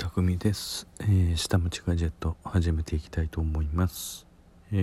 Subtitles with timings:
[0.00, 4.26] 匠です、えー、下町ガジェット始めていきたいと思います。
[4.72, 4.76] え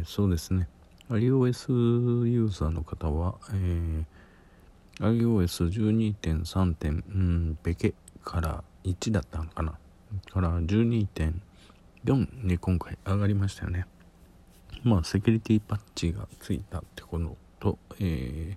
[0.00, 0.68] ー、そうですね。
[1.10, 5.44] iOS ユーザーの方は、えー、
[6.16, 6.74] iOS12.3.
[6.76, 7.92] 点うんベケ
[8.24, 9.74] から1だったのかな。
[10.32, 13.86] から12.4に今回上がりましたよね。
[14.82, 18.56] まあセキュリティパッチがついたってことと、え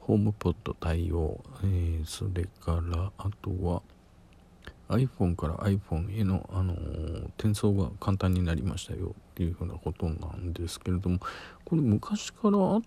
[0.00, 3.82] ホームポッド対応、えー、それからあとは
[4.88, 11.18] iPhone から iPhone への、あのー、転送が簡単になりましたよっていうふうなことなんですけれども
[11.64, 12.82] これ昔からあっ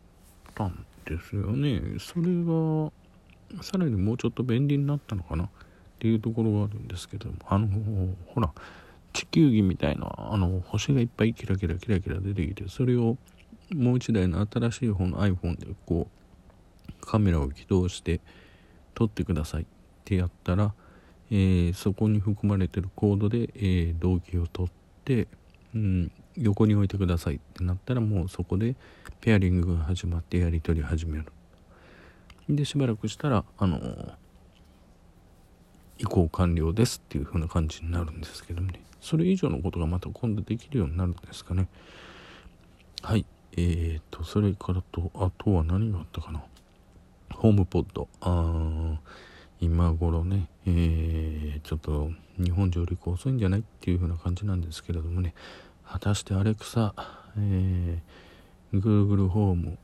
[0.55, 1.81] たんですよね。
[1.99, 2.91] それが
[3.63, 5.49] さらにもうちょっと便利になったのかなっ
[5.99, 8.51] ていうところがあるんですけどもあのー、ほら
[9.11, 13.17] 地球儀みたいなあの星がいっぱいキラキラキラキラ出てきてそれを
[13.73, 18.19] もう一台の新しい方の iPhone でこうカメラを起動して
[18.93, 19.65] 撮ってくださいっ
[20.05, 20.73] てやったら
[21.31, 24.71] えー、そこに含まれてるコードで、えー、動機を取っ
[25.05, 25.27] て、
[25.75, 28.75] うん、横に置いてくださいってなったらもうそこで
[29.21, 31.25] ペアリングが始まってやり取り始める。
[32.49, 34.13] でしばらくしたらあのー、
[35.99, 38.81] 移行完了ですっていう風な感じになるんですけどもね。
[38.99, 41.67] それ以上のことがまた今度できるようになるんですかね。
[43.03, 43.25] はい。
[43.53, 46.43] えーとそれからとあとは何があったかな。
[47.31, 48.07] ホームポッド。
[48.21, 48.99] ああ
[49.61, 55.33] 今頃ね、えー、ちょっと日本上陸遅いんじゃないっていう風な感じなんですけれどもね。
[55.85, 56.93] 果たしてアレクサ、
[57.37, 59.77] えー、Google ホーム、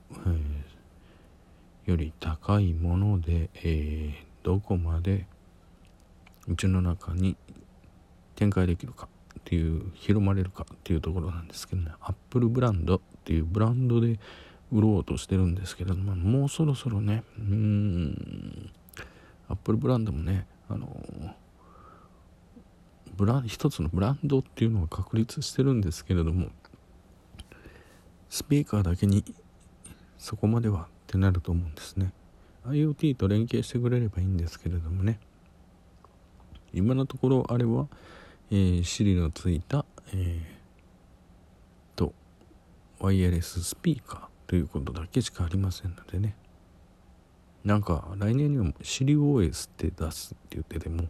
[1.85, 5.25] え、より高いもので、え、どこまで
[6.47, 7.35] うちの中に
[8.35, 9.07] 展開できるか
[9.39, 11.91] っていう広まれるかっていうところなんですけどね。
[12.01, 14.19] アップルブランドっていうブランドで
[14.71, 18.71] 売ろうとしてるんですけれどももうそろそろねうーん
[19.47, 20.87] アップルブランドもねあの
[23.15, 26.47] ブラン一つのブランドっていうのは確立してるんですけれども
[28.29, 29.23] スピーカーだけに
[30.17, 32.11] そこまではってなると思うんですね。
[32.67, 35.19] IoT と連携してくれればいいんですけれどもね。
[36.73, 37.87] 今のところあれは、
[38.51, 42.13] えー、Siri のついた、えー、と
[42.99, 46.35] ワイヤレススピーカーということだけしかありませんのでね。
[47.65, 51.09] なんか来年にはシリ OS って出すって言ってても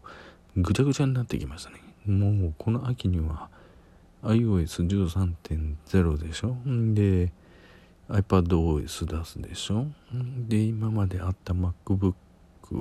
[0.55, 1.81] ぐちゃぐちゃになってきましたね。
[2.05, 3.49] もうこの秋には
[4.23, 6.55] iOS13.0 でしょ。
[6.93, 7.33] で
[8.07, 9.87] iPadOS 出すでしょ。
[10.47, 12.13] で今まであった MacBook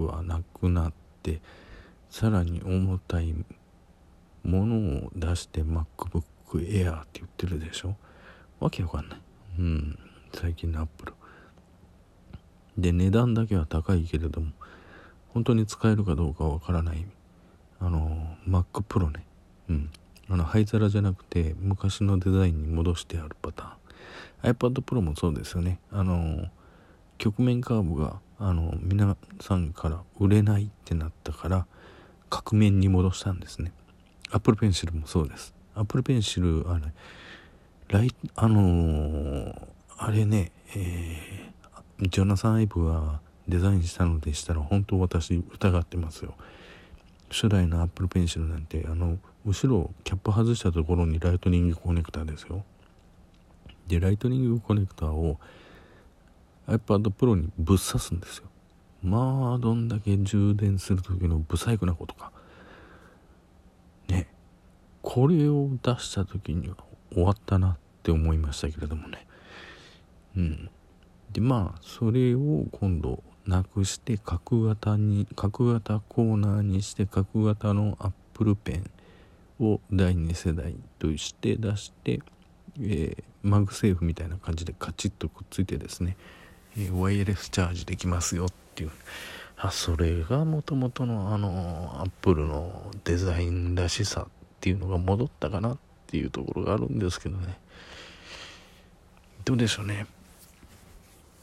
[0.07, 0.93] はなくなっ
[1.25, 1.41] て
[2.11, 3.35] さらに重たい
[4.45, 7.97] ものを出して MacBook Air って言ってるでしょ。
[8.61, 9.19] わけわかんない。
[9.59, 9.99] うん。
[10.33, 11.13] 最近の Apple
[12.77, 14.53] で値段だけは高いけれども
[15.35, 17.05] 本当に使えるかどうかわからない。
[17.81, 19.25] あの Mac Pro ね。
[19.69, 19.91] うん。
[20.29, 24.55] あの灰皿じゃなくて昔のデザインに戻してあるパターン。
[24.55, 25.81] iPad Pro もそうですよね。
[25.91, 26.47] あの
[27.19, 31.67] 曲面カーブがあの皆さんから売れないってなったから
[32.31, 33.73] 角面に戻したんですね。
[34.31, 35.53] Apple Pencil もそうです。
[35.75, 36.93] Apple Pencil あれ
[37.89, 39.69] ライあの、
[39.99, 41.64] あれねえー
[42.01, 46.35] ジョナサン・アイブがデザインしたのでしたら本当私疑ってますよ。
[47.31, 52.65] 初代のアップルペンシルなんてあの後ろキャップ外したところにライトニングコネクタですよ。
[53.87, 55.39] でライトニングコネクタを
[56.67, 58.45] iPad Pro にぶっ刺すんですよ。
[59.03, 62.33] まあどんだけ充電する時の不細工なことか。
[64.09, 64.29] ね。
[65.03, 66.77] これを出した時には
[67.13, 69.27] 終わったなって思いましたけれどもね。
[70.37, 70.71] うん。
[71.35, 78.81] でまあそれを今度なくして角型に角型コーナーにして角型のアップルペ
[79.61, 82.21] ンを第2世代として出して、
[82.81, 86.17] えー、 MagSafe みたいな感じでカチッとくっついてですね、
[86.79, 88.91] えー、ワイヤレスチャージできますよっていう。
[89.57, 94.27] あそれがもともとのあのアップルのデザインらしさっ
[94.61, 97.59] ていうのが戻ったかなっていうところがあるんですけどね。
[99.45, 100.07] どうでしょうね。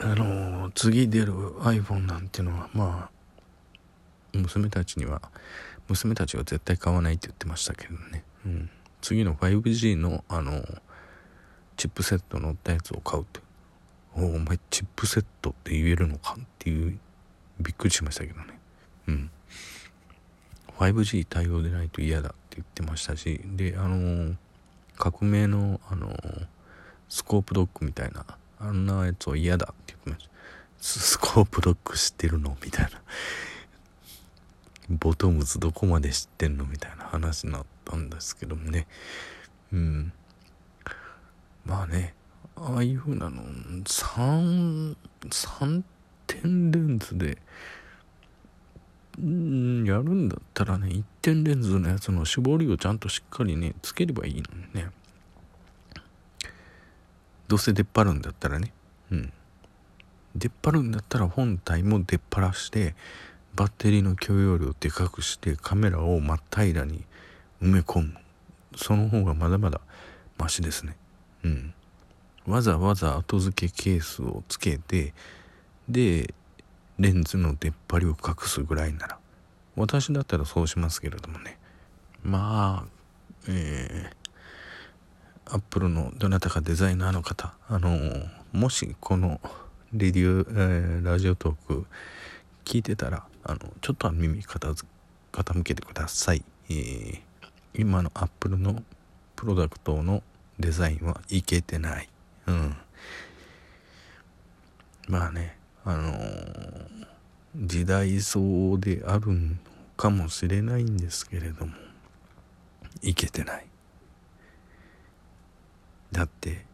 [0.04, 5.22] あの次出る iPhone なんていうのはまあ娘たちには
[5.88, 8.70] 娘たちは絶対買わないって言ってましたけどね、うん、
[9.00, 10.62] 次の 5G のあの
[11.76, 13.40] チップセット乗ったやつを買うって。
[14.14, 16.98] おお前チップセットって言えるのかっていう
[17.60, 18.58] びっくりしましたけどね。
[19.08, 19.30] うん。
[20.78, 24.34] 5G 対応でないと嫌だって言ってましたしであの
[24.96, 26.16] 革命のあの
[27.08, 28.24] スコープドッグみたいな
[28.62, 30.30] あんなやつは嫌だって言ってました。
[30.80, 32.56] スコープドッグ知ってるの？
[32.64, 32.90] みたいな。
[34.88, 36.64] ボトムズどこまで知ってんの？
[36.64, 38.86] みたいな話になったんですけどもね。
[39.72, 40.12] うん。
[41.64, 42.14] まあね
[42.56, 43.42] ああいう風なの
[43.84, 44.96] 3
[45.30, 45.82] 3
[46.26, 47.38] 点レンズで
[49.18, 54.42] うんやるんだったらね1点レンズのやつの絞りをちゃんとしっかりねつければいいの
[54.74, 54.90] にね。
[57.52, 58.72] どうせ出っ張るんだったらね。
[59.10, 59.32] うん。
[60.34, 62.94] 出っ張るんだったら本体も出っ張らして
[63.54, 67.04] バッテリーの許容量をでかくしてカメラを真っ平らに
[67.60, 68.14] 埋め込む。
[68.74, 69.82] その方がまだまだ
[70.38, 70.96] マシですね。
[71.44, 71.74] うん。
[72.46, 75.12] わざわざ後付けケースをつけて
[75.90, 76.32] で
[76.98, 79.18] レンズの出っ張りを隠すぐらいなら。
[79.76, 81.58] 私だったらそうしますけれどもね。
[82.22, 82.88] まあ
[83.46, 84.21] えー、
[85.52, 87.90] アップルのどなたかデザイナーの方あの
[88.52, 89.38] もしこの
[89.92, 91.86] レディオ、えー、ラジオトーク
[92.64, 97.20] 聞いてたらあのちょっとは耳傾けてください、えー、
[97.74, 98.82] 今のアップルの
[99.36, 100.22] プロダクトの
[100.58, 102.08] デザインはいけてない。
[102.46, 102.76] うん。
[105.08, 106.86] まあねあのー、
[107.56, 109.56] 時代層であるの
[109.98, 111.72] かもしれないんですけれども
[113.02, 113.66] いけてない。
[116.12, 116.64] だって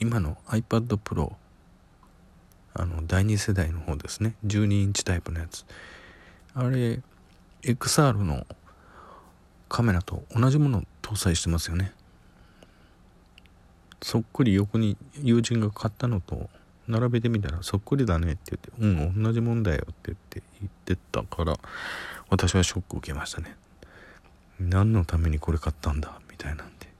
[0.00, 1.32] 今の iPad Pro
[2.74, 4.34] あの第2世代の方ですね。
[4.46, 5.64] 12インチタイプのやつ。
[6.54, 7.00] あれ
[7.62, 8.46] XR の
[9.68, 11.92] カメラと同じものを搭載してますよね。
[14.02, 16.48] そっくり横に友人が買ったのと
[16.88, 21.56] 並べてみたらそっくりだねって言ってうん同じもんだよって言って言ってたから
[22.28, 23.54] 私はショックを受けましたね。
[24.58, 26.91] 何のためにこれ買ったんだみたいなんで。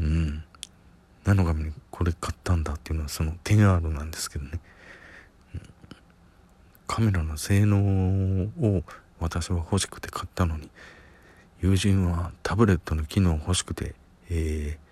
[0.00, 0.44] うん。
[1.24, 4.60] 何のためにこれ買ったんだっていうのはその 10R なんですけどね、
[6.86, 8.82] カメラの性能を
[9.18, 10.70] 私は欲しくて買ったのに
[11.60, 13.94] 友人はタブレットの機能欲しくて、
[14.30, 14.86] えー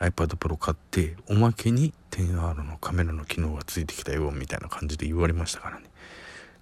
[0.00, 5.84] iPad Pro 買っておまけに 10R のカメラの機能がついてきたよみたいな感じで言われましたからね。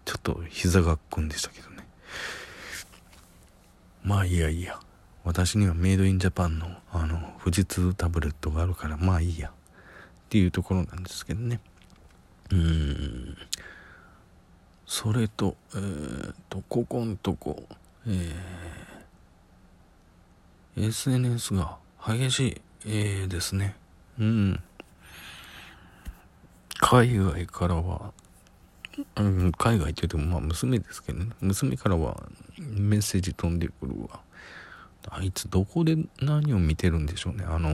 [0.05, 1.87] ちょっと膝がっくんでしたけどね。
[4.03, 4.81] まあいやいや。
[5.29, 9.53] 私にはメイドインジャパンのあの富士通タブレットがあるからまあいいやっ
[10.31, 11.61] ていうところなんですけどね
[12.51, 13.37] うん
[14.87, 17.63] それとえー、とここんとこ
[18.07, 21.77] えー、SNS が
[22.07, 23.77] 激しいえー、ですね。
[24.19, 24.61] うん。
[26.81, 28.13] 海外からは、
[29.17, 31.33] うん、海外って言ってもまあ娘ですけどね。
[31.41, 32.23] 娘からは
[32.57, 34.21] メッセージ飛んでくるわ。
[35.11, 37.45] あいつどこで何を見てるんでしょうね。
[37.47, 37.71] あの、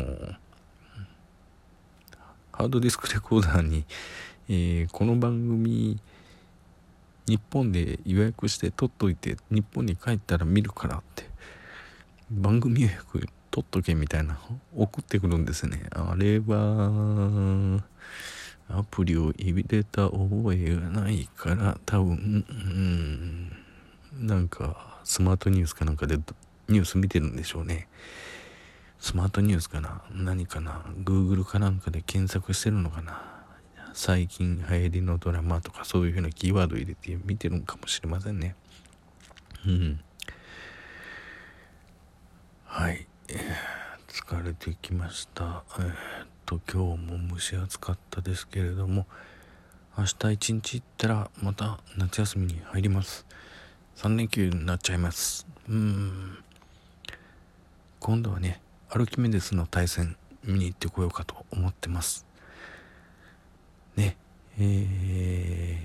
[2.52, 3.84] ハードディスクレコーダーに、
[4.48, 6.00] えー、この番組、
[7.26, 11.25] 日本で予約して撮っといて、日本に帰ったら見るからって、
[12.31, 14.36] 番組予約取っとけみたいな
[14.76, 17.81] 送ってくるんですねあれは
[18.69, 23.52] アプリを入れた覚えがないから多分うん
[24.26, 26.19] なんかスマートニュースかなんかで
[26.69, 27.88] ニュース見てるんでしょうね。
[28.99, 30.02] スマートニュースかな？
[30.11, 33.22] 何かな？Google かなんかで検索してるのかな？
[33.93, 38.56] 最近流行りのドラマとかそういうふうなキーワード入れて見てるんかもしれませんね。
[39.66, 40.00] うん。
[42.65, 43.06] はい。
[44.08, 45.65] 疲れてきました。
[45.79, 49.06] え、っと今日も蒸し暑かったですけれども
[49.96, 53.27] 明日一日行ったらまた夏休みに入ります。
[53.96, 55.46] 3連休になっちゃいます。
[55.69, 56.44] うん。
[58.05, 62.27] 今度はねアルキメデスの対戦見に行ってこようかと思ってます。
[63.96, 64.19] ね
[64.58, 65.79] え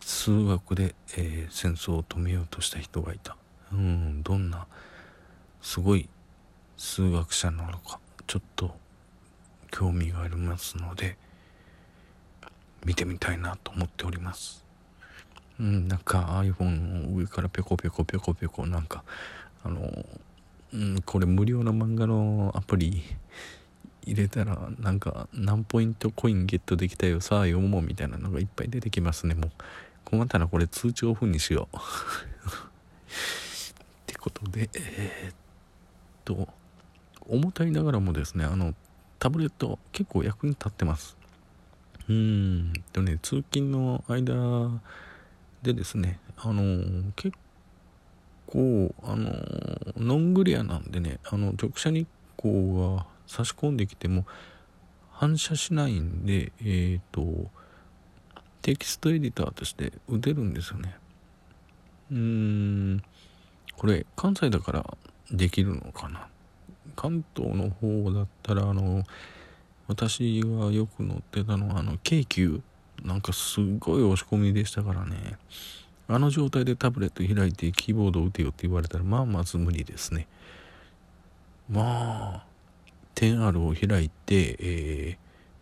[0.00, 3.36] ー、数学で、えー、戦争を止めようとした人がいた。
[3.72, 4.66] うんどんな
[5.62, 6.08] すごい
[6.76, 8.74] 数学者なのかちょっと
[9.70, 11.16] 興味がありますので
[12.84, 14.64] 見てみたいなと思っております。
[15.60, 19.04] うんなんか iPhone の上からペコペコペコペコなんか
[19.62, 20.04] あの
[20.76, 23.02] うんこれ無料の漫画のアプリ
[24.02, 29.34] 入れたらなんか何ポイントコインゲットできたよさあ読もうみたいなのがいっぱい出てきますね。
[29.34, 29.50] もう
[30.04, 31.76] 困ったらこれ通知オフにしよう。
[31.80, 31.80] っ
[34.06, 35.34] てことでえー、っ
[36.26, 36.46] と
[37.26, 38.74] 重たいながらもですねあの
[39.18, 41.16] タブレット結構役に立ってます。
[42.06, 44.78] うーんとね通勤の間
[45.62, 47.34] でですねあの結
[48.46, 49.32] 構あの
[49.96, 54.26] ノングリアなんでねあの直射日光が差し込んできても
[55.10, 57.50] 反射しないんでえっ、ー、と
[58.62, 60.96] テキストエディターとして打てるんですよね。
[62.10, 63.02] うーん
[63.76, 64.96] これ関西だから
[65.30, 66.28] できるのかな？
[66.94, 69.04] 関東の方だったらあの
[69.88, 72.60] 私がよく乗ってたのはあの京急。
[73.04, 75.36] なんかすごい押し込みでしたからね。
[76.08, 80.28] あの状態でタブレット開いてキーボードを打てよって言われたらまあまず無理ですね。
[81.68, 82.46] まあ
[83.16, 85.18] 10R を開いて、え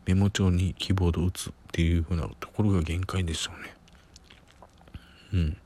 [0.06, 3.74] ー、メモ帳にキーボードを打つっていう風なところが限界でしょうね。
[5.32, 5.56] うん。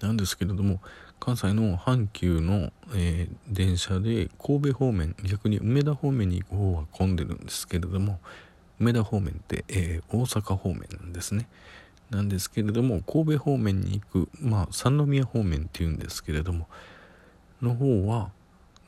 [0.00, 0.80] なんですけれども
[1.20, 8.18] 関西の阪急の、えー、電車で神戸方面逆に梅田方面に行く方は混んでるんですけれども
[8.78, 11.48] 梅田方面って、えー、大阪方面なんですね。
[12.14, 16.68] なんですけれども神戸方面に行くまあ三宮方面っていうんですけれども
[17.60, 18.30] の方は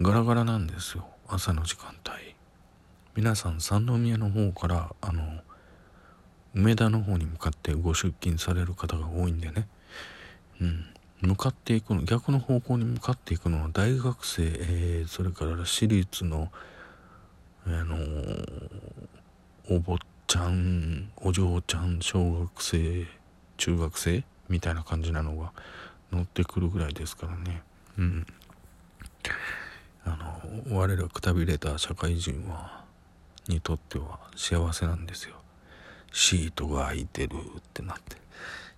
[0.01, 2.37] ガラガラなんですよ朝の時間帯。
[3.17, 5.41] 皆さん三宮の方からあの
[6.55, 9.67] 梅田の方に向かってご出勤される方が多いんでね。
[10.61, 10.85] うん。
[11.23, 16.51] 向かっていくの逆の方向に向かっていくのは大学生、えー、それから私立の
[17.67, 18.71] あのー、
[19.71, 19.99] お坊
[20.37, 23.07] ちゃんお嬢ちゃん小学生
[23.57, 25.55] 中学生みたいな感じなのが
[26.13, 27.63] 乗ってくるぐらいですからね。
[27.97, 28.27] うん。
[30.05, 32.85] あの我らくたびれた社会人は
[33.49, 35.37] にとっては幸せなんですよ。
[36.13, 38.19] シートが空いてるってなって。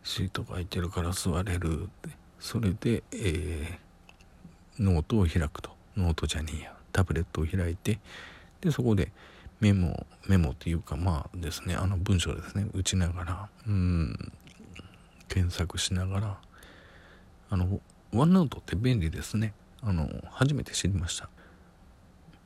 [0.04, 2.10] シートが空いてるから座れるって。
[2.38, 5.70] それで、えー、ノートを開くと。
[5.96, 6.72] ノートじゃねえや。
[6.92, 7.98] タブレットを開いて。
[8.60, 9.10] でそこで
[9.60, 12.66] メモメモっていうかまあですねあの文章ですね。
[12.72, 14.32] 打ちながらうん
[15.28, 16.38] 検索しながら
[17.50, 17.80] あの
[18.12, 19.52] ワンナウトって便利ですね。
[19.82, 21.28] あの初めて知りました。